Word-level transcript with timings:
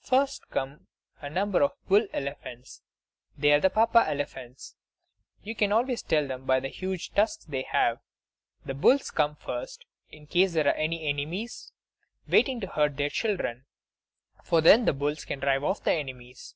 First 0.00 0.48
come 0.48 0.86
a 1.20 1.28
number 1.28 1.60
of 1.62 1.72
bull 1.88 2.06
elephants. 2.14 2.80
They 3.36 3.52
are 3.52 3.60
the 3.60 3.68
Papa 3.68 4.02
elephants; 4.08 4.76
you 5.42 5.54
can 5.54 5.72
always 5.72 6.00
tell 6.00 6.26
them 6.26 6.46
by 6.46 6.58
the 6.60 6.68
huge 6.70 7.12
tusks 7.12 7.44
they 7.44 7.64
have. 7.70 7.98
The 8.64 8.72
bulls 8.72 9.10
come 9.10 9.36
first, 9.36 9.84
in 10.10 10.26
case 10.26 10.54
there 10.54 10.66
are 10.68 10.72
any 10.74 11.06
enemies 11.10 11.70
waiting 12.26 12.62
to 12.62 12.66
hurt 12.66 12.96
their 12.96 13.10
children; 13.10 13.66
for 14.42 14.62
then 14.62 14.86
the 14.86 14.94
bulls 14.94 15.26
can 15.26 15.40
drive 15.40 15.62
off 15.64 15.84
the 15.84 15.92
enemies. 15.92 16.54